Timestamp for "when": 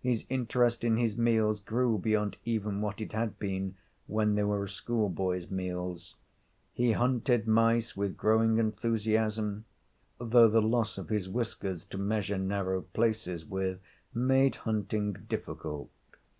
4.08-4.34